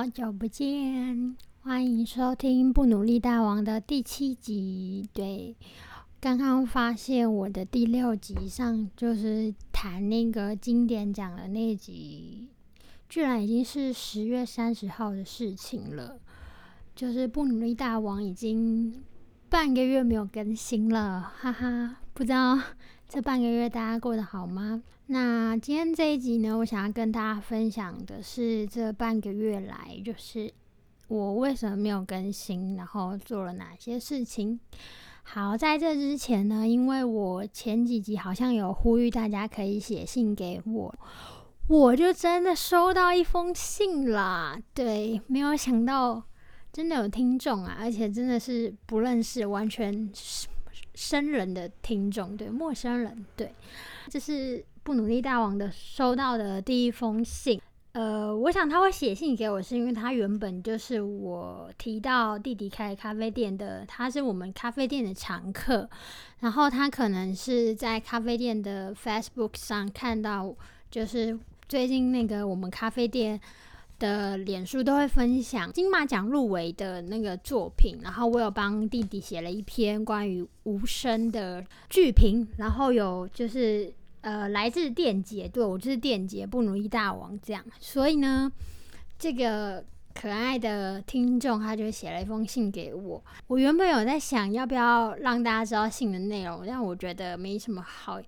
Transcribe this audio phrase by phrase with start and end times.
[0.00, 5.06] 好久不见，欢迎收听《不努力大王》的第七集。
[5.12, 5.54] 对，
[6.18, 12.48] 刚刚发现我的第六集上就是谈那个经典奖的那集，
[13.10, 16.18] 居然已经是十月三十号的事情了。
[16.96, 19.02] 就是《不努力大王》已经
[19.50, 22.58] 半个月没有更新了，哈哈，不知道
[23.12, 24.80] 这半个月大家过得好吗？
[25.06, 30.48] 那今天这一集呢，我想要跟大家分享的是这半个月来，就是
[31.08, 34.60] 我为什么没有更新，然后做了哪些事情。
[35.24, 40.94] 好，在这之前呢，因为我前几集好像有呼吁大家可以写信给我，
[41.66, 44.56] 我就真的收到一封信啦。
[44.72, 46.22] 对，没有想到
[46.72, 50.46] 真的有听众啊，而且真的是不认识，完全是
[51.00, 53.54] 生人的听众，对，陌生人，对，
[54.08, 54.64] 这是。
[54.82, 57.60] 不努力大王的收到的第一封信，
[57.92, 65.88] 呃，我想他会写信给我，是因为他原本就是我提到弟弟开咖啡店的，他是我们咖啡店的常客，
[66.38, 70.52] 然后他可能是在咖啡店的 Facebook 上看到，
[70.90, 71.38] 就是
[71.68, 73.38] 最近那个我们咖啡店
[74.00, 83.94] 的脸书都会分享金马奖入围的那个作品，然后我有帮弟弟写了一篇关于无声的剧评，然后有就是。
[84.22, 87.64] 呃，来自电姐，对我就是电姐，不努力大王这样。
[87.78, 88.52] 所以呢，
[89.18, 93.24] 这个可爱的听众他就写了一封信给我。
[93.46, 98.20] 我原本有在想要不要让大家知道信的内容，但我觉得没什么好，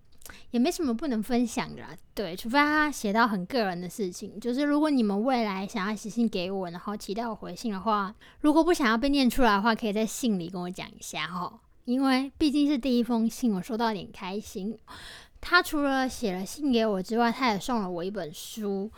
[0.51, 1.83] 也没什么不能分享的。
[2.15, 4.39] 对，除非他写到很个人的事情。
[4.41, 11.61] 就是如果你们未来想要写信给我，然后期待我回信的话，如果不想要被念出来的话，可以在信里跟我讲一下哈。
[11.85, 14.79] 因为毕竟是第一封信，我收到点开心。
[15.41, 18.91] 他除了写了信给我之外，他也送了我一本书。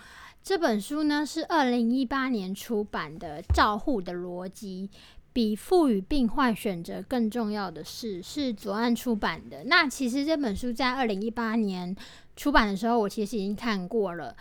[0.43, 4.91] 这本书呢是二零一八年出版的《照护的逻辑》，
[5.35, 9.65] 比赋予病患选择更重要的事，是左岸出版的。
[9.65, 11.95] 那其实这本书在二零一八年
[12.35, 14.35] 出版的时候，我其实已经看过了。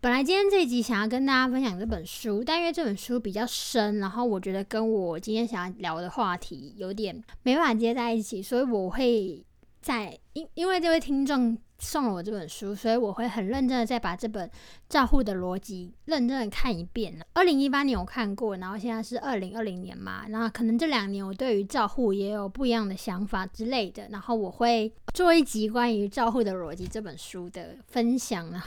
[0.00, 9.42] 本来今天这一集想要跟大家分享这本书，但因为这本书比较深，然后我觉得跟我今天想要聊的话题有点没办法接在一起，所以我会。
[9.82, 14.48] 在因因为这位听众送了我这本书，所以我会很认真的再把这本
[14.88, 17.12] 照护的逻辑认真的看一遍。
[17.32, 24.06] 二零一八年我看过，然后现在是二零二零年嘛，那可能这两年我对于照护也有不一样的想法之类的。
[24.10, 28.62] 然后我会做一集关于照护的逻辑这本书的分享呢，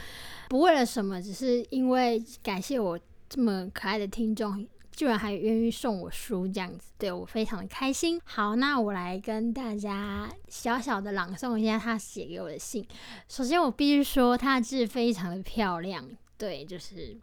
[0.50, 4.66] 不为了什么，只是因为感谢我这么可爱的听众。
[4.96, 8.18] 居然还愿意送我书，这样子对我非常的开心。
[8.24, 12.82] 好，那我来跟大家小小的朗诵一下他写给我的信。
[13.28, 16.02] 首先，我必须说他的字非常的漂亮，
[16.38, 17.14] 对，就是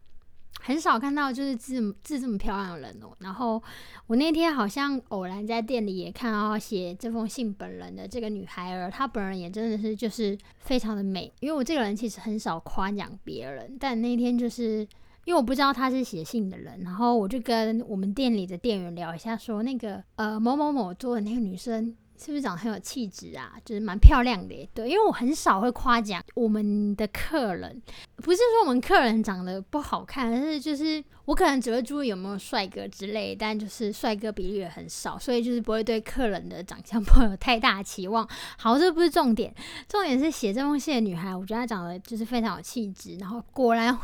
[0.61, 3.09] 很少看到就是字字这么漂亮的人哦。
[3.17, 3.61] 然后
[4.05, 11.33] 我那天好像偶然在店里也看到写这封信本人的这个女孩儿，她本人也真的是就是非常的美。
[11.39, 14.87] 因为我这个人其实很少夸奖别人，但那天就是。
[15.25, 23.53] 因为我不知道他是写信的人，然后我就跟我们店里的店员聊一下，说那个呃某某某做的那个女生是不是长得很有气质啊？
[23.65, 27.81] 就是蛮漂亮的，对，因为我很少会夸奖我们的客人，
[28.17, 38.27] 不是说我们客人长得不好看，而是就是我可能只会注意有没有帅哥之类，但就是帅哥比例也很少，所以就是不会对客人的长相 抱有太大期望。
[38.57, 39.53] 好，这不是重点，
[39.87, 43.97] 重点是写这封信的女孩，我觉得她长得就是非常有气质，然后果然。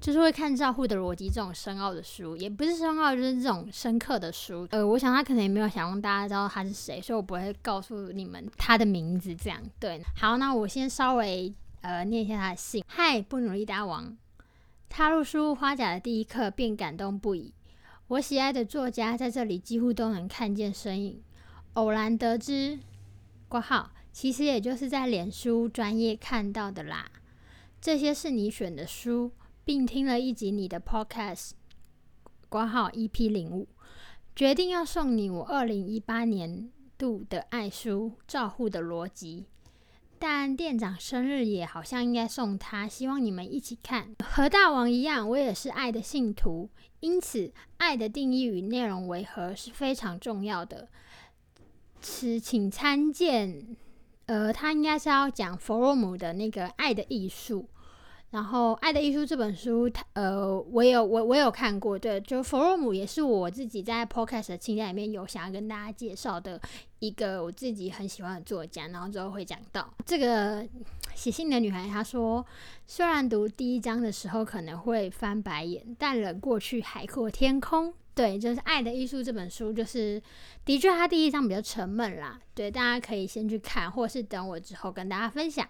[0.00, 4.66] 就是会看照护的逻辑这种深奥的书，也不是深奥，就是这种深刻的书。
[4.70, 9.34] 呃，我想他可能也没有想让大家知道他是谁，所以我不会告诉你们他的名字。
[9.34, 11.52] 这样对，好，那我先稍微
[11.82, 12.82] 呃念一下他的信。
[12.88, 14.16] 嗨，不努力大王，
[14.88, 17.52] 踏入书花甲的第一刻便感动不已。
[18.08, 21.22] 我喜爱的作家在这里几乎都能看见身影。
[21.74, 22.78] 偶然得知
[23.48, 27.08] 挂号，其实也就是在脸书专业看到的啦。
[27.80, 29.30] 这些是你选的书，
[29.70, 31.52] 并听了一集你的 Podcast，
[32.48, 33.68] 挂号 EP 零五，
[34.34, 39.46] 决定要送你我二零一八年度的爱书《照护的逻辑》。
[40.18, 44.16] 但店长生日也好像应该送他，希望你们一起看。
[44.24, 46.68] 和大王一样，我也是爱的信徒，
[46.98, 50.88] 因此爱的定义与内容为何是非常重要的。
[52.00, 53.76] 此请参见。
[54.26, 57.68] 呃，他应该是要讲弗洛姆的那个《爱的艺术》，
[58.30, 66.60] 然后《爱的艺术》这本书，它呃，我有我我有看过，对，就弗洛姆也是我自己在 Podcast 的清单里面有想要跟大家介绍的
[67.00, 70.64] 一个我自己很喜欢的作家，然后之后会讲到这个
[71.14, 72.46] 写信的女孩她说，
[72.86, 77.92] 虽然读第一章的时候可能会翻白眼，但人过去海阔天空。
[78.14, 80.22] 对，就是《爱的艺术》这本书，就是
[80.64, 82.38] 的确它第一章比较沉闷啦。
[82.54, 85.66] 对，大家可以先去看，或是等我之后跟大家分享。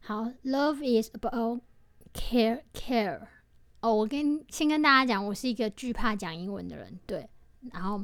[0.00, 1.60] 好，Love is about
[2.14, 3.20] care care。
[3.80, 6.98] 哦，我跟先跟大家讲，我是一个惧怕讲英文的人。
[7.04, 7.28] 对，
[7.72, 8.02] 然后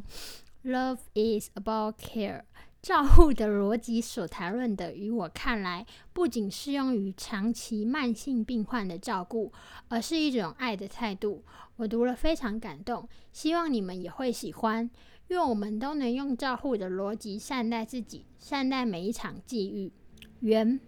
[0.65, 2.43] Love is about care。
[2.83, 5.85] 照护的逻辑所谈论的，于我看来，
[6.15, 9.53] 不仅适用于长期慢性病患的照顾，
[9.89, 11.45] 而是一种爱的态度。
[11.77, 14.91] 我读了非常感动，希望你们也会喜欢。
[15.29, 19.93] 愿我们都能用照护的逻辑善待自己，善待每一场际遇。
[20.41, 20.81] 缘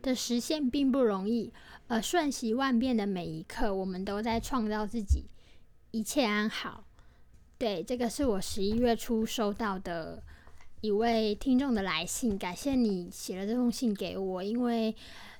[0.00, 1.52] 的实现并不容易，
[1.90, 5.24] 呃瞬息万变的每一刻，我们都在创造自己。
[5.90, 6.84] 一切安好。
[7.58, 10.22] 对，这个是我十一月初收到的。
[10.82, 14.42] 一位听众的来信，感谢你写了这封信给我。
[14.42, 14.94] 因为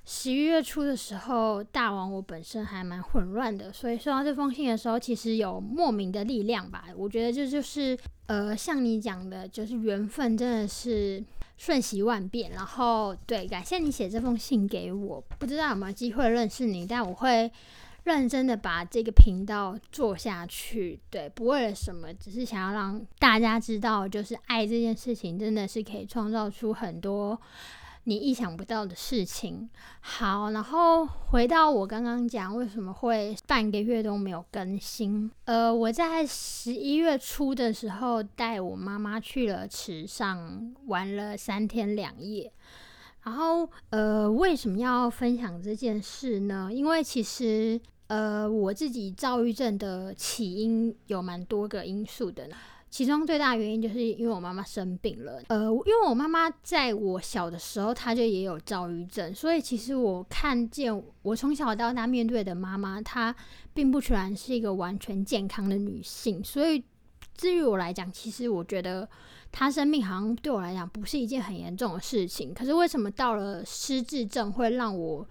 [0.05, 6.85] 十一月初的时候，大王我本身还蛮混乱的，所以收到这封信的时候，其实有莫名的力量吧。
[6.95, 11.23] 我觉得这就是呃，像你讲的，就是缘分真的是
[11.61, 12.49] 瞬息万变。
[12.49, 17.51] 然后对，感谢你写这封信给我，不知道有没有机会认识你，但我会。
[18.03, 27.39] 认真的把这个频道做下去，对，不为了什么，只是想要让大家知道，就是爱这件事情真的是可以创造出很多
[28.03, 29.69] 你意想不到的事情。
[29.99, 42.51] 好，然后回到我刚刚讲为什么会半个月都没有更新，呃，我在十一月初的时候带我妈妈去了池上玩了三天两夜，
[43.23, 46.69] 然后呃，为什么要分享这件事呢？
[46.71, 47.79] 因为其实。
[48.07, 52.55] 呃，我自己躁郁症的起因有蛮多个因素的呢，
[52.91, 55.41] 其中最大原因就是因为我妈妈生病了。
[55.47, 63.33] 呃，因为我妈妈在我小的时候，她就也有躁郁症，所以其实我看见我从小到大面对的妈妈，她
[63.73, 66.43] 并不全然是一个完全健康的女性。
[66.43, 66.83] 所以，
[67.37, 69.07] 至于我来讲，其实我觉得
[69.53, 72.53] 她生病好像对我来讲不是一件很严重的事情。
[72.53, 75.25] 可是为什么到了失智症会让我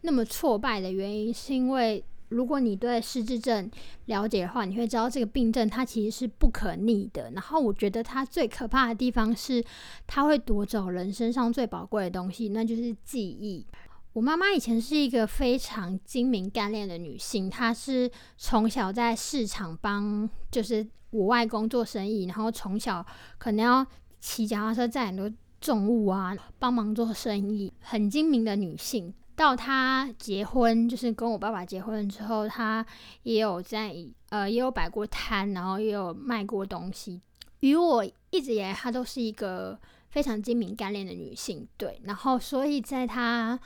[0.00, 2.04] 那么挫败的原因，是因为。
[2.28, 3.70] 如果你对失智症
[4.06, 7.30] 了解的话，你会知道这个病症它其实是不可逆的。
[7.32, 9.62] 然后我觉得它最可怕的地方是，
[10.06, 13.66] 它会夺走人身上最宝贵的东西，那就是记忆。
[14.14, 23.04] 我妈妈以前是一个非常精明干练的女性，她是从小在市场帮就是我外公做生意，然后从小
[23.38, 23.86] 可能要
[24.20, 25.30] 骑脚踏车载很多
[25.60, 29.12] 重物啊，帮忙做生意，很精明的女性。
[29.36, 32.84] 到他结婚，就是跟我爸爸结婚之后，他
[33.22, 33.94] 也有在
[34.30, 37.20] 呃，也有摆过摊，然后也有卖过东西。
[37.60, 39.78] 与我一直以来，她都是一个
[40.10, 42.00] 非常精明干练的女性，对。
[42.04, 43.58] 然后，所以在她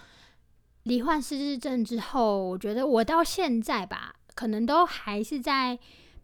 [0.85, 5.79] 罹患失智症之后，我觉得我到现在吧，可能都还是在。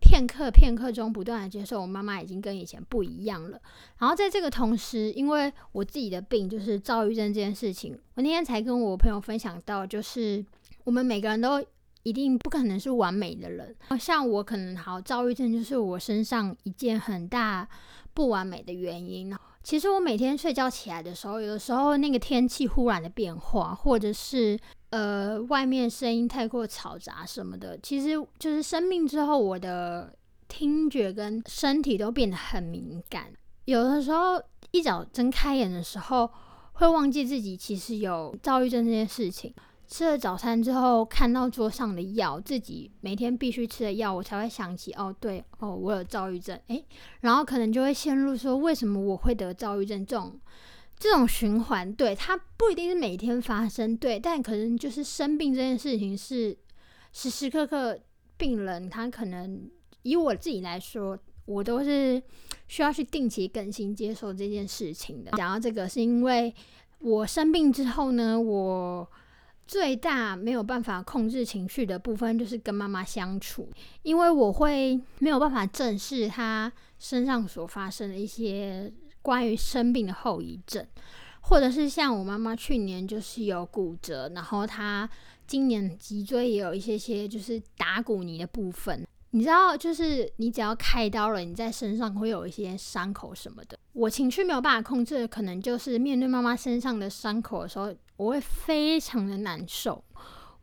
[0.04, 3.58] 片刻片刻中，不断的接受我妈妈已经跟以前不一样了。
[3.98, 10.44] 然后在这个同时，因为我自己的病就是躁郁症这件事情，我那天才跟我朋友分享到，就是
[10.84, 11.64] 我们每个人都
[12.02, 13.74] 一定不可能是完美的人。
[13.98, 17.66] 像我可能好躁郁症，就是我身上一件很大
[18.12, 19.34] 不完美的原因。
[19.62, 24.58] 其实我每天睡觉起来的时候，有的时候那个天气忽然的变化，或者是。
[24.94, 30.14] 呃，外面声音太过嘈杂什么的，其实就是生病之后，我的
[30.46, 33.32] 听觉跟身体都变得很敏感。
[33.64, 36.30] 有的时候一早睁开眼的时候，
[36.74, 39.52] 会忘记自己其实有躁郁症这件事情。
[39.88, 46.84] 吃了早餐之后，看到桌上的药，自己每天必须吃的药，我才会想起，哦，对，哦，我有躁郁症，诶，
[47.22, 50.38] 然后可能就会陷入说，为什么我会得躁郁症这种。
[50.96, 56.56] 这种循环，对它不一定是每天发生，对，但可能就是生病这件事情是
[57.12, 57.98] 时时刻刻，
[58.38, 59.68] 病人他可能
[60.02, 62.22] 以我自己来说，我都是
[62.68, 65.32] 需要去定期更新接受这件事情的。
[65.32, 66.54] 讲到这个，是因为
[67.00, 69.06] 我生病之后呢，我
[69.66, 73.68] 最大没有办法控制情绪的部分就是跟妈妈相处，
[74.02, 78.90] 因为我会没有办法正视她身上所发生的一些。
[79.24, 80.86] 关于生病的后遗症，
[81.40, 85.08] 或者是像我妈妈去年就是有骨折，然后她
[85.46, 89.02] 今年脊椎也有一些些就是打骨泥的部分。
[89.30, 93.78] 你知道，就是你只要开刀了，你在身上会有一些伤口什么的。
[93.94, 100.04] 我情绪没有办法控制，可能就是面对妈妈身上的伤口的时候，我会非常的难受。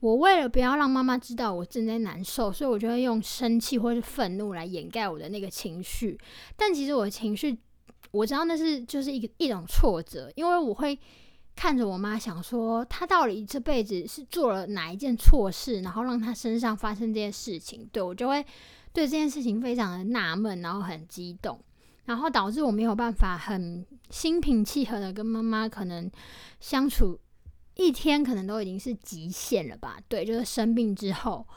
[0.02, 6.16] 我为了不要让妈妈知道我正在难受，所以我就会用生气或是愤怒来掩盖我的那个情绪。
[6.56, 7.58] 但其实我的情绪。
[8.12, 10.98] 我知道那是就是一一种挫折，因为我会
[11.56, 17.88] 看着我妈，想说她到底这辈子是做了哪一件错事，然后让她身上发生这件事情。
[17.92, 18.46] 对我就会
[18.94, 21.60] 对这件事情非常的纳闷，然后很激动，
[22.06, 26.10] 然后导致我没有办法很心平气和的跟妈妈可能
[26.60, 27.18] 相处
[27.76, 29.98] 一天，可能都已经是极限了吧？
[30.10, 31.48] 对，就是生病之后，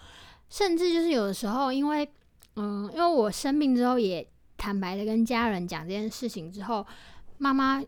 [0.49, 2.09] 甚至就是有的时候，因为
[2.57, 4.25] 嗯，因为我生病之后也
[4.65, 6.87] 坦白的跟家人讲这件事情之后，
[7.37, 7.83] 妈妈。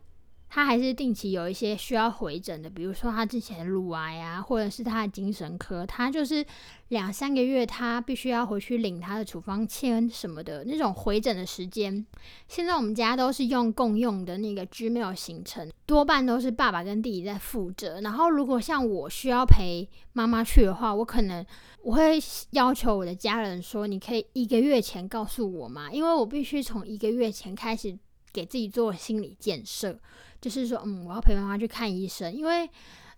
[0.49, 6.45] 他还是定期有一些需要回诊的，比如说他之前的乳癌啊，或者是他的精神科，他就是
[6.89, 12.05] 两三个月，他必须要回去领他的处方签什么的那种回诊的时间。
[12.49, 18.01] 现在我们家都是用共用的那个 Gmail 行程，多半都是爸爸跟弟弟在负责。
[18.01, 21.45] 然后如果像我需要陪妈妈去的话，我可能
[21.83, 22.19] 我会
[22.51, 25.91] 要求我的家人说，你可以一个月前告诉我吗？
[25.93, 27.99] 因为我必须从一个月前开始
[28.37, 29.99] 给自己做心理建设。
[30.39, 32.69] 就是说，嗯，我要陪妈妈去看医生，因为，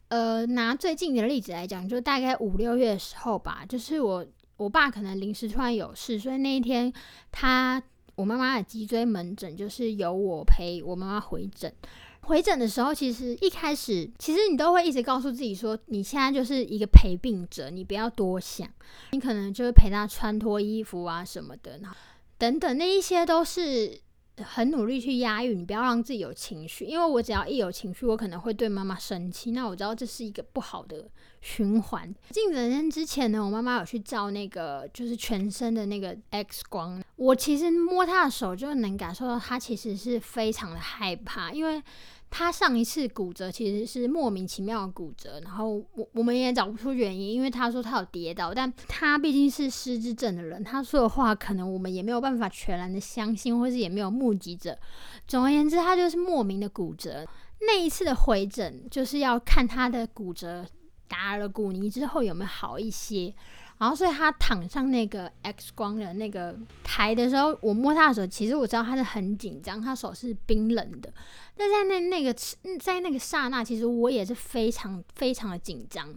[0.06, 4.25] 呃，拿最近的例子来讲，就大概五六月的时候吧，就是我
[4.56, 6.90] 我爸可能临时突然有事，所以那一天
[7.32, 7.82] 他
[8.14, 11.70] 我妈妈的脊椎门诊就是由我陪我妈妈回诊。
[12.22, 18.66] 回诊的时候，其实一开始，其实你都会一直告诉自己说，你现在就是一个陪病者，你不要多想，
[19.10, 21.96] 你可能就是陪他穿脱衣服啊什么的，然后
[22.38, 24.00] 等等，那一些都是。
[24.42, 29.50] 很努力去压抑，你不要让自己有情绪，因为我只要一有情绪，我可能会对妈妈生气。
[29.52, 31.09] 那我知道这是一个不好的
[31.40, 32.14] 循环。
[32.30, 41.83] 进诊间之前呢，我妈妈有去照那个就是全身的那个 X 光，我其实摸她的手就能感受到她其实是非常的害怕，因为。
[42.30, 54.78] 他上一次骨折其实是莫名其妙的骨折，然后我我们也找不出原因，因为他说他有跌倒，但他毕竟是失智症的人，他说的话可能我们也没有办法全然的相信，或是也没有目击者。
[55.26, 57.26] 总而言之，他就是莫名的骨折。
[57.61, 60.64] 那一次的回诊就是要看他的骨折
[61.08, 63.35] 打了骨泥之后有没有好一些。
[63.78, 71.12] 然后，所以他躺上那个 X 光的那个台的时候，我摸他的手，其实我知道他是很紧张，他手是冰冷的。
[71.56, 72.35] 但在那那个
[72.80, 76.08] 在那个刹那，其实我也是非常非常的紧张，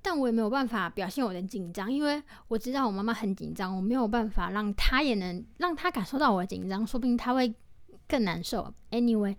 [0.00, 7.52] 但我也没有办法表现我的紧张，因为我知道我妈妈很紧张，我没有办法让她也能让她感受到我的紧张，说不定她会
[8.08, 8.72] 更难受。
[8.90, 9.36] Anyway，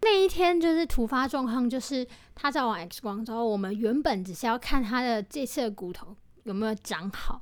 [0.00, 6.16] 那一天就是突发状况，就是他照完 X 光之后，我们原本只是要看他的这次的骨头。
[6.44, 7.40] 有没有长好？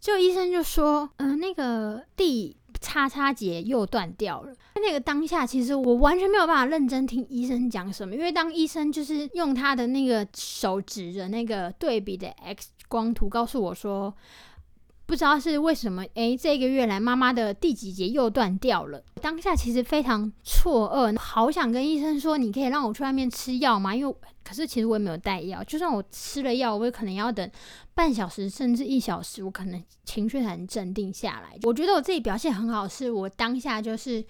[0.00, 4.54] 就医生就说，嗯，那个第叉叉节又断掉了。
[4.76, 14.14] 那个当下，其实我完全没有办法认真听医生讲什么，因为当医生就是用他的那个手指着那个对比的 X 光图，告诉我说。
[15.10, 19.02] 不知道是为什么，诶，这个月来妈妈的第几节又断掉了。
[19.20, 23.92] 当下其实非常错愕，好想跟医生说，你可以让我去外面吃药吗？
[23.92, 24.14] 因为
[24.44, 27.50] 可是其实我也没有带药，就算我吃了药，我也可能要等
[27.92, 31.58] 半小时甚至一小时，我可能情绪才能镇定下来。
[31.64, 34.24] 我觉得我自己表现很好，是我当下就是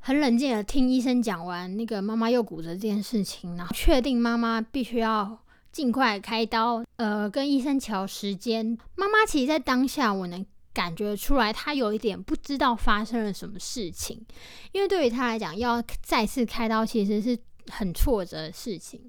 [0.00, 5.38] 很冷静的听医生讲完那个妈妈又骨折这件事情，然后确定妈妈必须要。
[5.74, 8.78] 尽快开刀，呃，跟医生调时间。
[8.94, 14.24] 妈妈其实，在当下，我能感觉出来，她有一点不知道发生了什么事情，
[14.70, 17.36] 因为对于她来讲，要再次开刀，其实是
[17.72, 19.00] 很挫折的事情。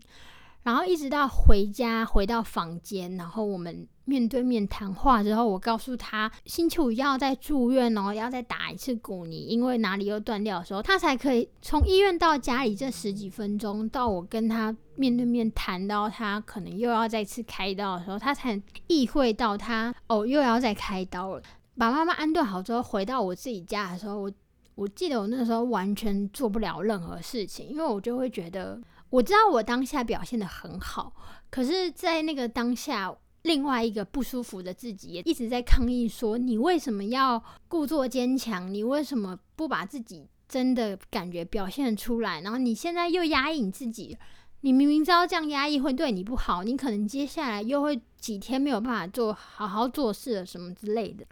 [0.63, 21.41] 然后一直到回家，回到房间，然后我们面对面谈话之后，我告诉他星期五要再住院哦，要再打一次骨泥，因为哪里又断掉的时候，他才可以从医院到家里这十几分钟，到我跟他面对面谈到他可能又要再次开刀的时候，他才意会到他哦又要再开刀了。
[21.77, 24.31] 把妈妈安顿好之后，回到我自己家的时候，我
[24.75, 28.79] 我记得我那时候完全做不了任何事情，因为我就会觉得。
[29.11, 31.13] 我知道我当下表现的很好，
[31.49, 38.73] 可是，在那个当下，另外一个不舒服的自己也一直在抗议说：“你为什么要故作坚强？
[38.73, 42.41] 你为什么不把自己真的感觉表现出来？
[42.41, 44.17] 然后你现在又压抑你自己，
[44.61, 51.23] 你明明知道这样压抑会对你不好，你可能接下来又会几天没有办法做好好做事了什么之类的。”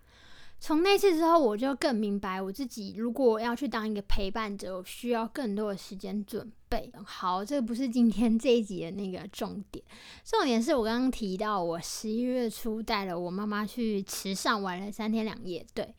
[0.63, 6.89] 从那次之后，我就更明白我自己，如果要去当一个陪伴者，我需要更多的时间准备。
[7.03, 9.83] 好，这不是今天这一集的那个重点，
[10.23, 15.65] 重点是我刚刚提到，我十一月初带了我妈妈去池上玩了三天两夜。
[15.73, 15.93] 对，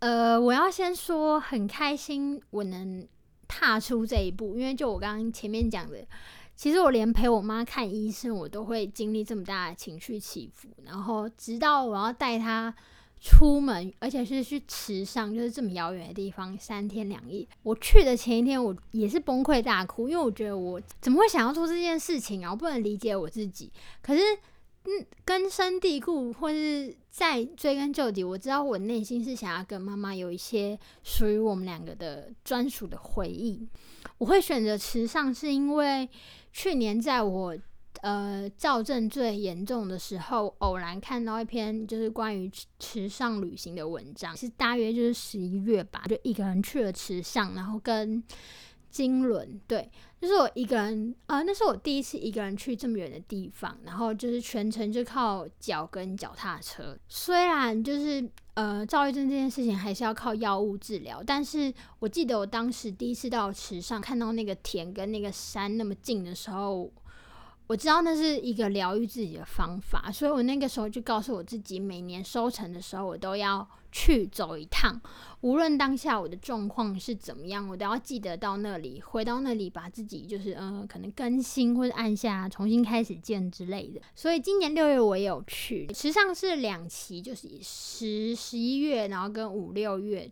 [0.00, 3.06] 呃，我要先说很开心，我能
[3.46, 6.04] 踏出这一步，因为就我刚刚前面讲的，
[6.56, 12.74] 其实我连陪我妈看医生，我都会经历这么大的情绪起伏，然后直到我要带她。
[13.26, 17.48] 出门，而且是去池上，就是这么遥远的地方，三天两夜。
[17.62, 22.50] 我去的前一天，我也是崩溃大哭，因为我觉得我怎么会想要做这件事情啊？
[22.50, 23.72] 我不能理解我自己。
[24.02, 24.22] 可是，
[24.84, 33.66] 嗯，根深蒂固，或是再追根究底，我知道我内心是想要跟妈妈有一些属于我们两个的专属的回忆。
[34.18, 36.06] 我会选择池上，是因为
[36.52, 37.56] 去年在我。
[38.04, 48.22] 呃，躁症最严重的时候，偶然看到一篇就是关于池上旅行的文章，是大约就是十一月吧，就一个人去了池上，然后跟
[48.90, 56.94] 金轮，对，就是我一个人，呃，那是我第一次一个人去这么远的地方，然后就是全程就靠脚跟脚踏车。
[57.08, 66.92] 虽然就是呃，躁郁症这件事情还是要靠药物治疗，但是我记得我当时第一次到池上，看到那个田跟那个山那么近的时候。
[67.66, 75.00] 我知道那是一个疗愈自己的方法，所以我那个时候就告诉我自己，每年收成的时候，我都要去走一趟，
[75.40, 84.00] 无论当下我的状况是怎么样，我都要记得到那里，回到那里，把自己就是呃，可能更新或者按下重新开始键之类的。
[84.14, 90.30] 所以今年六月我也有去，实际上是两期，就是十十一月，然后跟五六月。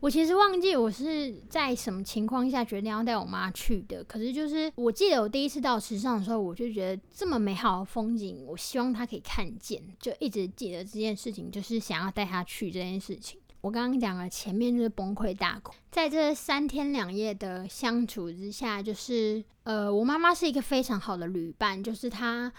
[0.00, 4.04] 我其实忘记我是在什么情况下决定要带我妈去的。
[4.04, 13.40] 可是就是我记得我第一次到池上的时候，我就觉得这么美好的风景，我希望她可以看见，就一直记得这件事情，就是想要带她去这件事情。
[13.62, 22.52] 我刚刚讲了前面就是崩溃大哭，在这三天两夜的相处之下，就是呃，我妈妈是一个非常好的旅伴，就是她。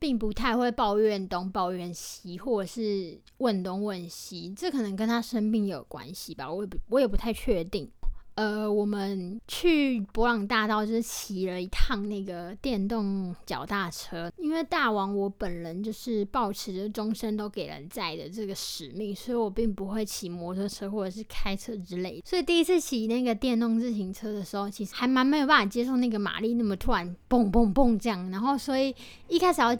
[0.00, 7.88] 并不太会抱怨东抱怨西，或者是问东问西，这可能跟他生病有关系吧，我也不我也不太确定。
[8.36, 22.22] 呃，我们去博朗大道就是骑了一趟那个电动脚踏车，因为大王我本人就是保持着终身都给人载的这个使命，所以我并不会骑摩托车或者是开车之类。
[22.24, 28.94] 所以第一次骑那个电动自行车的时候，其实还蛮没有办法接受那个马力那么突然蹦蹦蹦这样，然后所以
[29.28, 29.76] 一开始要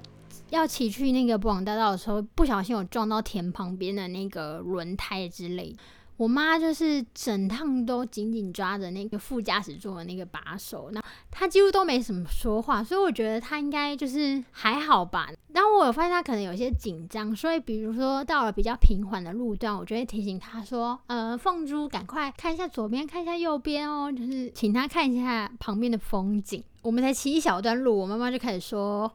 [0.50, 5.74] 要骑去那个博朗大道的时候，不小心有撞到田旁边的那个轮胎之类。
[6.20, 15.30] 我妈就是整趟都紧紧抓着那个副驾驶座的那个把手，那她几乎都没什么说话，所以我觉得她应该就是还好吧。
[15.54, 29.10] 然后我有发现她可能有些紧张，所以比如说到了比较平缓的路段，我就会提醒她说：“呃，凤珠，赶快看一下左边，看一下右边哦，就是请她看一下旁边的风景。”我们才骑一小段路，我妈妈就开始说。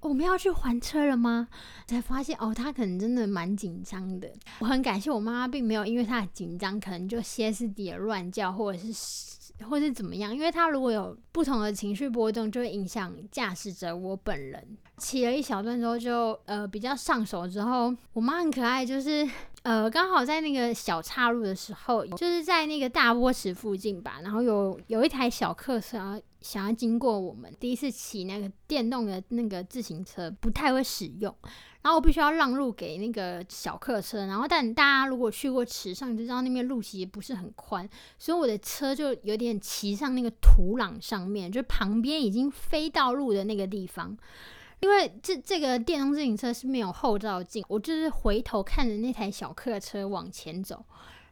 [0.00, 1.48] 我们要去还车了吗？
[1.86, 4.30] 才发现哦，他可能真的蛮紧张的。
[4.60, 10.34] 我很感谢我妈妈，并没有因为他的紧张，可能就歇斯底里乱叫，或者是或是怎么样。
[10.34, 14.78] 因为他如果有不同的情绪波动，就会影响驾驶者我本人。
[14.96, 19.28] 骑了一小段之后，就呃比较上手之后，我妈很可爱，就是
[19.62, 27.52] 呃刚好在那个小岔路的时候，就是在那个大波池附近吧，然后有有一台小客车想要经过我们。
[27.58, 31.34] 第一次骑那个电动的那个自行车，不太会使用，
[31.82, 34.26] 然后我必须要让路给那个小客车。
[34.26, 44.16] 然后但大家如果去过池上，就知道那边路其实不是很宽，所以我的车就有点骑上那个土壤上面，就旁边已经非道路的那个地方。
[44.80, 50.82] 因为这这个电动自行车是没有后照镜，我就是回头看着那台小客车往前走，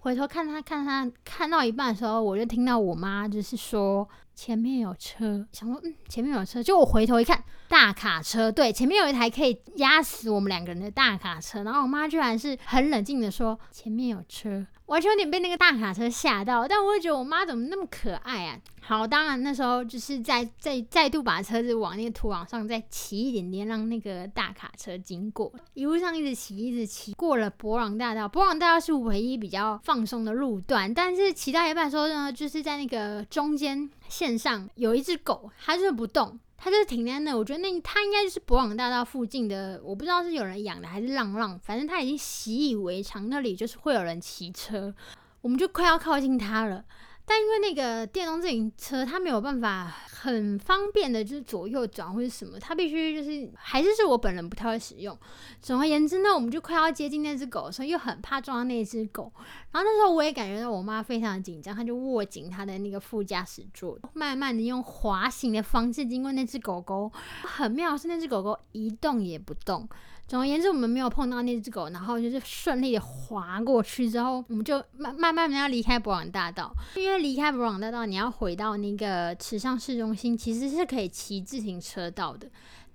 [0.01, 4.07] 回头看他看他看到一半的时候，我就听到我妈就是说
[4.39, 14.65] 前面有车，想说嗯前面有车，就我回头一看，大卡车，对，前面有一台可以压死我们两个人的大卡车，然后我妈居然是很冷静的说前面有车。
[14.87, 18.59] 完全有点被那个大卡车吓到，但我会觉得我妈怎么那么可爱啊？
[18.81, 25.53] 好，当然那时候就是在再再度把车子往那个土往上再骑一点点，让那个大卡车经过。
[25.75, 28.27] 一路上一直骑，一直骑，过了博朗大道。
[28.27, 36.39] 博朗大道是唯一比较放松的路段，但是骑到一半的时候呢，就是在那个中间线上有一只狗，它就是不动。
[36.61, 44.93] 它就是停在那，我觉得那它应该就是博朗大道附近的，我不知道是有人养的还是浪浪，反正它已经习以为常，那里就是会有人骑车，
[45.41, 46.85] 我们就快要靠近它了。
[47.29, 55.17] 但因为那个电动自行车，它没有办法很方便的，就是左右转或者什么，它必须就是还是是我本人不太会使用。
[55.61, 59.31] 总而言之呢，我们就快要接近那只狗的时候，又很怕撞到那只狗。
[59.71, 67.13] 然后那时候我也感觉到我妈非常的紧张，她就握紧她的那个副驾驶座，慢慢的用滑行的方式经过那只狗狗。
[67.43, 69.87] 很妙是那只狗狗一动也不动。
[70.29, 76.71] 总而言之，我们没有碰到那只狗，然后就是顺利的滑过去之后，我们就慢慢慢的要离开博朗大道。
[76.97, 82.47] 因为离开博朗大道，你要回到那个池上市中心，其实是可以骑自行车到的。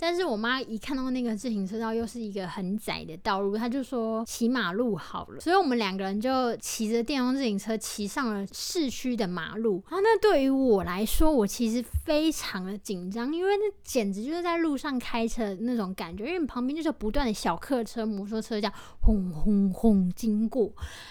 [0.03, 5.39] 但是我妈一看到那个自行车道又是一个很窄的道路，她就说骑马路好了。
[5.39, 9.81] 所以我们两个人就骑着电动自行车骑上了市区的马路。
[9.89, 20.69] 然后那对于我来说，我其实非常的紧张，因为那简直就是在路上开车那种感觉，因为旁边就是不断的小客车、摩托车这样轰轰轰经过，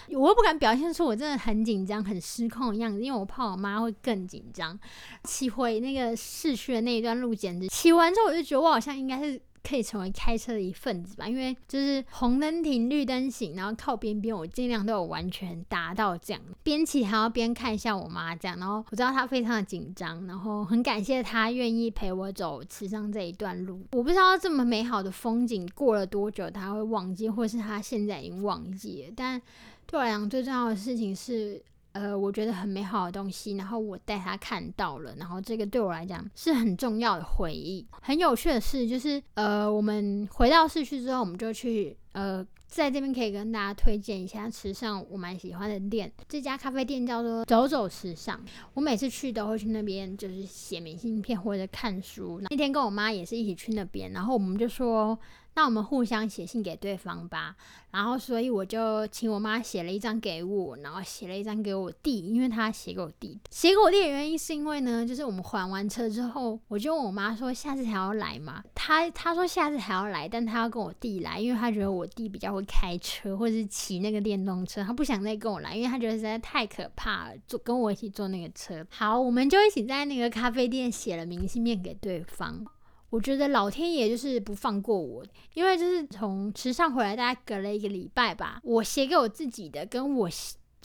[0.09, 4.79] 我又不敢表现出我真的很紧张、很失控的样子，因为我怕我妈会更紧张。
[5.23, 9.41] 骑回那个市区的那一段路，简直骑完之后我就觉得我好像应该是。
[9.65, 16.41] 可以成为开车的一份子吧，因为就是红灯停，绿灯行，然后靠边边，我尽量都有完全达到这样。
[16.63, 23.79] 边骑还要边看一下我妈这样，然后我知道她非常的紧张，然后很感谢她愿意陪我走池上这一段路。
[23.93, 29.13] 我不知道这么美好的风景过了多久她会忘记，或是她现在已经忘记了。
[29.15, 29.41] 但
[29.85, 31.63] 对我来讲，最重要的事情是。
[31.93, 37.87] 呃，我觉得很美好的东西，然后我带他看到了，然后这个对我来讲是很重要的回忆。
[38.01, 48.39] 很有趣的事就是，呃，我们回到市区之后，我们就去，呃，在这边可以跟大家推荐一下时尚我蛮喜欢的店，这家咖啡店叫做走走时尚。
[48.73, 52.39] 我每次去都会去那边，就是写明信片或者看书。
[52.41, 55.19] 那天跟我妈也是一起去那边，然后我们就说。
[55.55, 57.55] 那我们互相写信给对方吧，
[57.91, 63.39] 然后所以我就请我妈写了一张给我，然后写了一张给我弟，因为他写给我弟。
[63.51, 68.63] 写给我弟的原因是因为呢，就是我们还完车之后，我就问我妈说下次还要来吗？
[68.73, 78.85] 她她说下次还要来，但她要跟我弟来，因为她觉得我我弟比较会开车或者是骑那个电动车，他不想再跟我来，因为他觉得实在太可怕了，坐跟我一起坐那个车。
[78.89, 82.65] 好，我们就一起在那个咖啡店写了明信片给对方。
[83.09, 90.29] 我觉得老天爷就是不放过我，因为就是从池上回来，大概隔了一个礼拜吧，我写给我自己的，跟我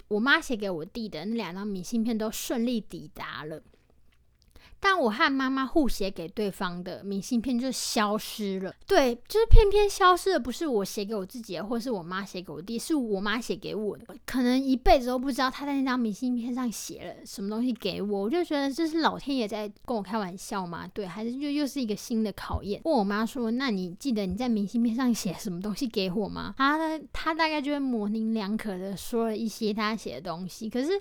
[0.07, 3.61] 我妈写给我弟的那两张明信片都顺利抵达了。
[4.81, 8.75] 但我和妈妈互写给对方的明信片就消失了。
[8.87, 14.07] 对，就是偏偏消失的不是我写给我自己的，或是我妈写给我弟，是我妈写给我的。
[14.25, 18.23] 可能一辈子都不知道她在那张明信片上写了什么东西给我。
[18.23, 20.89] 我就觉得这是老天爷在跟我开玩笑吗？
[20.95, 22.81] 对，还是就又是一个新的考验？
[22.85, 31.01] 问我妈说：“那你记得你在明信片上写什么东西给我吗？”她她大概就会模棱两可的说了一些她写的东西，可是。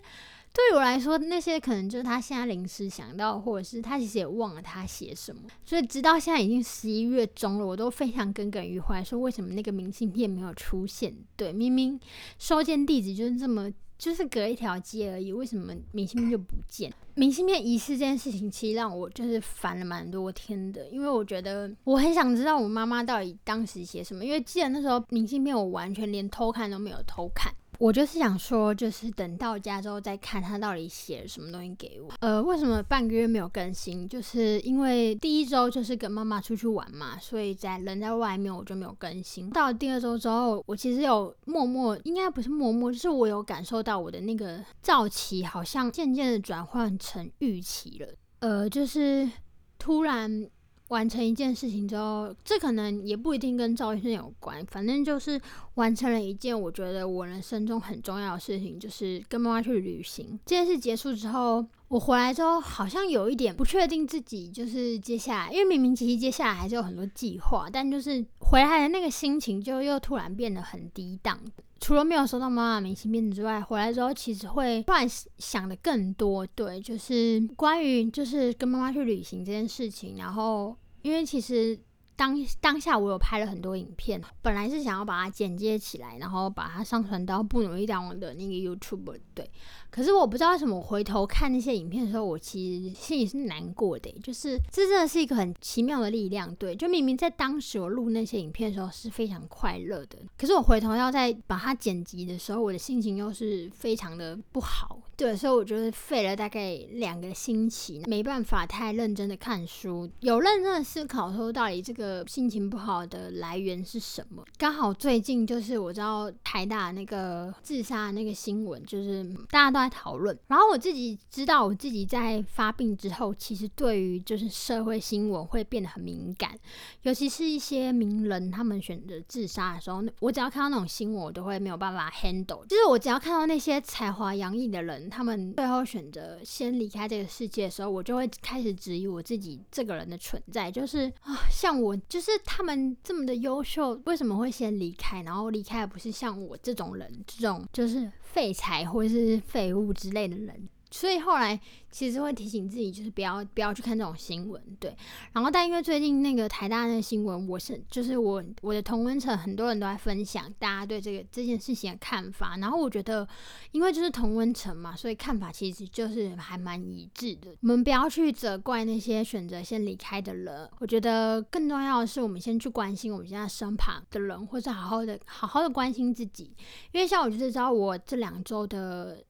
[0.54, 5.44] 对我来说，那些可能就是他现在临时想到，或者是他其实也忘了他写什么。
[5.64, 11.16] 所以直到现在已经十一月中了，我都非常耿耿于怀，说为什么那个明信片没有出现？
[11.36, 12.00] 对，明明
[12.40, 16.92] 收件地址就是这么，就是隔一条街而已，为什么明信片就不见？
[17.14, 27.54] 明信片遗失这件事情，其实让我就是烦了蛮多天的，因为我觉得我很想知道我妈妈到底当时写什么，因为记得那时候明信片我完全连偷看都没有偷看。
[27.80, 32.12] 我就是想说，就是等到家之后再看他到底写了什么东西给我。
[32.20, 34.08] 呃，为什么半个月没有更新？
[34.08, 39.50] 就是因为第一周就是跟妈妈出去玩嘛，所以在人在外面我就没有更新。
[39.50, 48.08] 到了第二周之后，我其实有默默，应该不是默默，就是我有感受到我的那个躁期好像渐渐的转换成预期了。
[48.40, 49.30] 呃，就是
[49.78, 50.50] 突然。
[50.90, 55.40] 完成一件事情之后，这可能也不一定跟赵医生有关，反正就是
[55.76, 60.40] 完成了一件我觉得我人生中很重要的事情，就是跟妈妈去旅行。
[60.46, 71.40] 这件事结束之后，我回来之后好像有一点不确定自己就是接下来，因为明明其实接下来还是有很多计划，但就是回来的那个心情就又突然变得很低档。
[71.80, 76.46] 除了没有收到妈妈明信片之外，回来之后其实会突然想的更多。
[76.48, 80.18] 对，就是关于就是跟妈妈去旅行这件事情。
[80.18, 81.78] 然后，因为其实
[82.16, 89.20] 当当下我有拍了很多影片，本来是想要把它剪接起来，然后把它上传到不努力大王的那个 YouTube。
[89.34, 89.50] 对。
[89.98, 94.14] 可是我不知道为什么，我回头看那些影片的时候，我其实心里是难过的。
[94.22, 105.00] 就是这真的是一个很奇妙的力量，对，就明明在当时我录那些影片的时候是非常快乐的，可是我回头要再把它剪辑的时候，我的心情又是非常的不好。
[105.16, 114.46] 对，所以我就是费了大概两个星期，没办法太认真的看书，有认真的思考说到底这个心情不好的来源是什么。
[114.60, 120.38] 刚好最近就是我知道台大那个自杀那个新闻，就是大家都讨论。
[120.48, 126.58] 然后我自己知道，我自己在发病之后，其实对于就是社会新闻会变得很敏感，
[127.04, 132.66] 尤其是一些名人他们选择自杀的时候，我只要看到那种新闻，我都会没有办法 handle。
[132.68, 135.10] 就是我只要看到那些才华洋溢的人。
[135.10, 140.72] 他们最后选择先离开这个世界的时候，我就会开始质疑我自己这个人的存在。
[140.72, 145.22] 就是啊，像我，就是他们这么的优秀，为什么会先离开？
[145.24, 150.70] 然后离开的不是像我这种人，这种就是废材或者是废物之类的人。
[150.90, 151.60] 所以后来
[151.92, 154.96] 其实会提醒自己，就是不要不要去看这种新闻，对。
[155.34, 163.28] 然后但因为最近那个台大那个新闻，我是就是我我的同温层很多人都在分享大家对这个这件事情的看法，然后我觉得
[163.72, 167.52] 因为就是同温层嘛，所以看法其实就是还蛮一致的。
[167.62, 176.56] 我们不要去责怪那些选择先离开的人，我觉得更重要的是我们先去关心我们现在身旁的人，或者好好的好好的关心自己。
[176.92, 179.24] 因为像我就是知道我这两周的。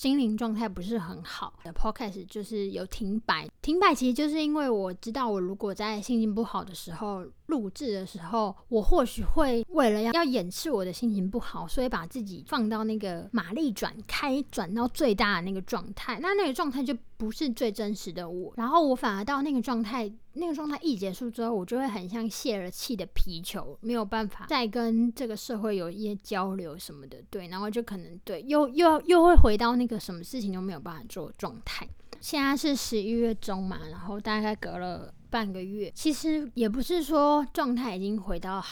[0.00, 1.52] 心灵状态不是很好。
[1.62, 20.10] 的 podcast 就是有停摆，停摆其实就是因为我知道，我如果在心情不好的时候录制的时候，我或许会为了要要掩饰我的心情不好，所以把自己放到那个马力转开，转到最大的那个状态，那那个状态就不是最真实的我，然后我反而到那个状态。
[20.34, 31.86] 那个状态一结束之后，我就会很像泄了气的皮球，没有办法再跟这个社会有一些交流什么的，对，然后就可能对，又又又会回到那个什么事情都没有办法做状态。
[32.20, 38.64] 现在是十一月中嘛，然后大概隔了半个月，其实也不是说状态已经回到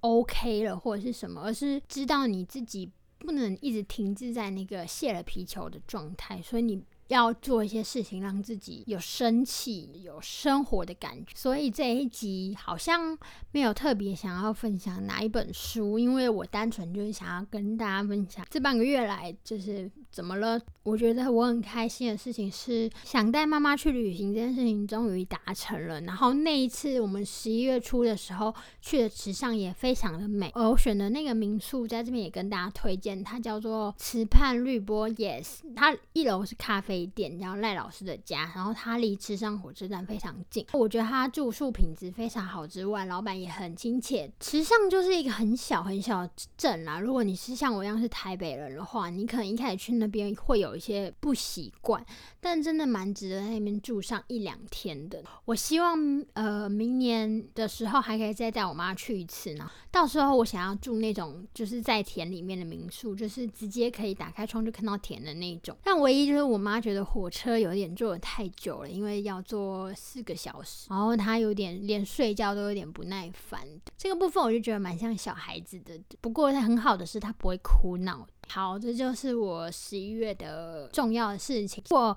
[0.00, 6.82] OK 了或者是什么，而是知道你自己不能一直停滞在那个泄了皮球的状态，所以你。
[7.08, 11.32] 要做一些事情，让自己有生气、有生活的感觉。
[11.34, 13.18] 所以这一集好像
[13.52, 20.60] 没有特别想要分享哪一本书，因为我单纯就是想要跟大家分享这半个月来就是怎么了。
[20.82, 26.00] 我觉得我很开心的事情是，想带妈妈去旅行这件事情终于达成了。
[26.02, 30.50] 然后那一次我们十一月初的时候去的池上也非常的美。
[30.54, 36.97] 而我选的那个民宿在这边也跟大家推荐，它叫做池畔绿波 Yes，它一楼是咖啡。
[36.98, 40.66] 一店叫赖老师的家，然后他离池上火车站非常近。
[40.72, 44.30] 我觉得他住宿品质非常好之外，老板也很亲切。
[44.40, 47.00] 池上就是一个很小很小的镇啦。
[47.00, 52.04] 如果你是像我一样是台北人的话，你可能一开始去那边会有一些不习惯，
[52.40, 55.22] 但真的蛮值得在那边住上一两天的。
[55.44, 59.70] 我希望呃明年的时候还可以再带我妈去一次呢。
[59.90, 65.76] 到时候我想要住那种就是在田里面的民宿，就是直接可以打开窗就看到田的那种。
[65.82, 73.60] 但唯一就是我妈觉得火车有点坐的太久了，因为要坐四个小时，然后他有点连睡觉都有点不耐烦。
[73.98, 78.26] 这个部分我就觉得蛮像小孩子的，不过他很好的是他不会哭闹。
[78.48, 81.84] 好，这就是我十一月的重要的事情。
[81.90, 82.16] 如果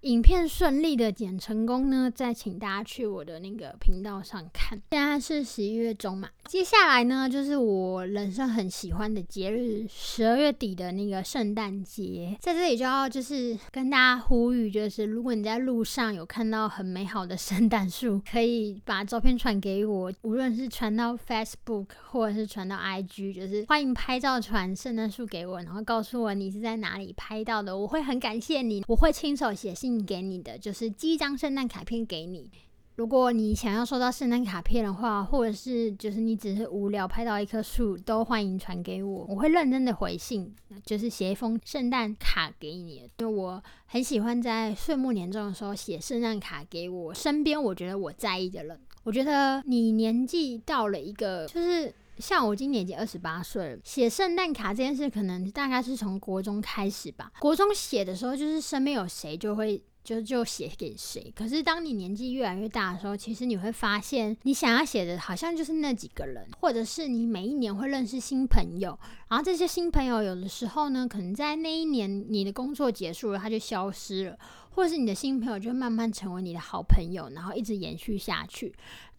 [0.00, 4.80] 影片顺利的剪成功呢，再请大家去我的那个频道上看。
[4.90, 12.36] 现在是十一月中嘛，接下来呢就是我人生很喜欢的节日——十二月底的那个圣诞节。
[12.40, 25.62] 在这里就要就是跟大家呼吁，就是如果你在路上有看到很美好的圣诞树，可以把照片传给我，无论是传到 Facebook 或者是传到 IG，就是欢迎拍照传圣诞树给我。
[25.68, 32.50] 然后告诉我你是在哪里拍到的，我会很感谢你，我会亲手写信给你的，就是寄一张圣诞卡片给你。
[32.94, 40.50] 如果你想要收到圣诞卡片的话，或者是就是你只是无聊拍到一棵树，都欢迎传给我，我会认真的回信，
[40.86, 43.02] 就是写一封圣诞卡给你。
[43.18, 48.80] 因为我很喜欢在岁末年终的时候写圣诞卡给我身边我觉得我在意的人。
[49.04, 51.94] 我觉得你年纪到了一个就是。
[52.18, 57.32] 像我今年已经二十八岁了，写圣诞卡这件事可能大概是从国中开始吧。
[57.38, 61.32] 国中写的时候，就是身边有谁就会就就写给谁。
[61.36, 74.38] 可是当你年纪越来越大的时候，其实你会发现，你想要写的好像就是那几个人，或者是你每一年会认识新朋友，然后这些新朋友有的时候呢，可能在那一年你的工作结束了，他就消失了，
[74.70, 78.74] 或者是你的新朋友就慢慢成为你的好朋友，然后一直延续下去。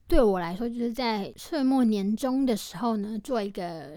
[0.10, 3.92] 对我来说，就是在岁末年终的时候呢，做一个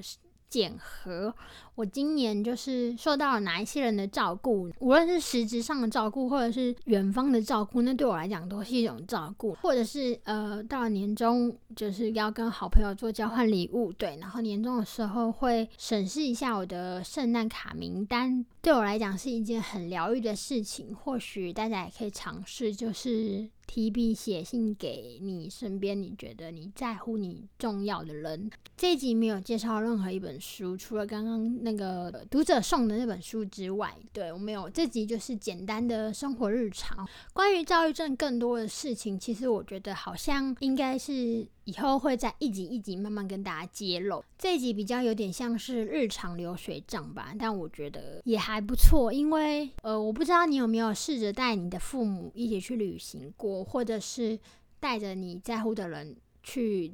[0.46, 1.34] 检核。
[1.74, 9.54] 我今年就是受到了哪一些人的照顾，无论是实质上的照顾，或者是远方的照顾，那对我来讲都是一种照顾。
[9.54, 14.18] 或者是呃，到了年终，就是要跟好朋友做交换礼物，对。
[14.20, 20.94] 然后年终的时候会审视一下我的圣诞卡名单，对我来讲是一件很疗愈的事情。
[20.94, 28.50] 或许大家也可以尝试，就是提笔写信给你身边你觉得你在乎、你重要的人。
[28.76, 31.62] 这一集没有介绍任何一本书，除了刚刚。
[31.62, 37.08] 那个读者送的那本书之外，对我没有这集就是简单的生活日常。
[37.32, 44.24] 关于躁郁症更多的事情，其实我觉得好像应该是以后会在一集一集慢慢跟大家揭露。
[44.36, 49.12] 这一集比较有点像是日常流水账吧，但我觉得也还不错。
[49.12, 54.38] 因为呃，我不知道你有没有试着带你的父母一起去旅行过，或者是
[54.80, 56.92] 带着你在乎的人去。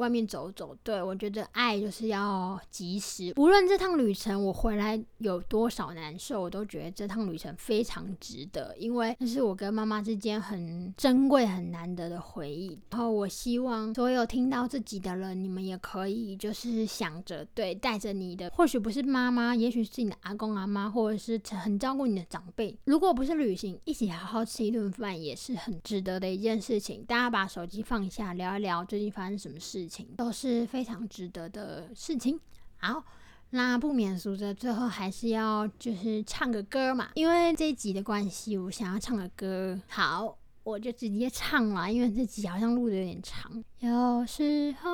[0.00, 0.76] 外面走走。
[0.82, 12.78] 对我觉得爱就是要及时，无论这趟旅程我回来有多少难受，我都觉得这趟旅程非常值得，因为那是我跟妈妈之间很珍贵、很难得的回忆。
[12.90, 22.76] 然后我希望所有听到自己的人，你们也可以就是想着，对，带着你的，或许不是妈妈，也许是你的阿公阿妈，或者是很照顾你的长辈。
[22.84, 27.04] 如果不是旅行，一起好好吃一顿饭，也是很值得的一件事情。
[27.04, 30.60] 大家把手机放下，聊一聊最近发生什么事情，都是。
[30.70, 32.38] 非常值得的事情。
[32.78, 33.02] 好，
[33.50, 39.80] 那不免俗的，最后还是要就是唱个歌嘛，因为这一集的关系，我想要唱个歌。
[39.88, 43.64] 好，我就直接唱了，因为这集好像录的有点长。
[43.80, 44.90] 有时候，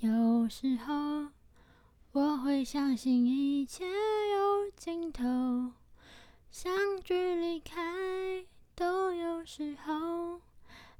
[0.00, 1.28] 有时候，
[2.12, 5.72] 我会相信一切有尽头，
[6.50, 10.42] 相聚离开都有时候。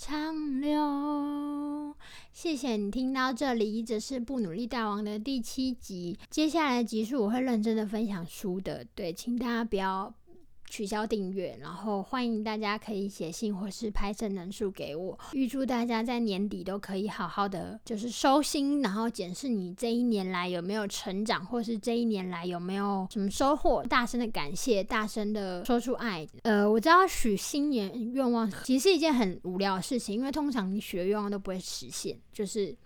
[0.00, 1.92] 长流。
[2.32, 6.16] 谢谢你听到这里，一直是不努力大王的第七集。
[6.30, 10.14] 接下来的集数我会认真的分享书的，对，请大家不要。
[10.68, 15.18] 取消订阅，然后欢迎大家可以写信或是拍圣人数给我。
[15.32, 23.82] 预祝大家在年底都可以好好的，就是收心，然后检视你这一年来有没有成长，或是这一年来有没有什么收获。
[23.84, 26.26] 大声的感谢，大声的说出爱。
[26.42, 32.16] 呃，我知道许新年愿望其实是一件很无聊的事情，因为通常你许的愿望都不会实现。
[32.32, 32.76] 就是，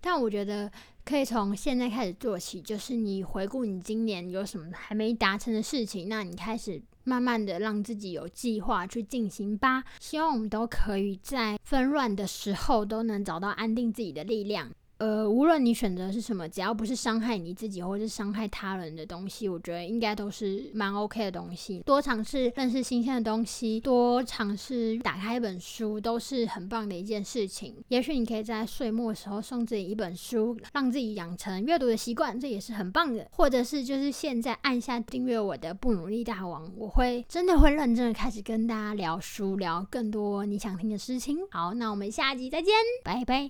[0.00, 0.70] 但我觉得
[1.04, 6.82] 可以从现在开始做起，就是你回顾你今年有什么还没达成的事情，那你开始。
[7.04, 9.84] 慢慢的让自己有计划去进行吧。
[9.98, 14.70] 希望我们都可以在纷乱的时候都能找到安定自己的力量。
[15.00, 21.80] 呃，无论你选择是什么，只要不是伤害你自己或者是伤害他人的东西，我觉得应该都是蛮 OK 的东西。
[21.86, 27.74] 多尝试认识新鲜的东西，多尝试打开一本书，都是很棒的一件事情。
[27.88, 33.26] 也许你可以在岁末的时候送自己一本书，让自己养成阅读的习惯，这也是很棒的。
[33.32, 41.38] 或者是就是现在按下订阅我的不努力大王，我会真的会认真的开始跟大家聊书，聊更多你想听的事情。
[41.50, 43.48] 好，那我们下集再见，拜拜。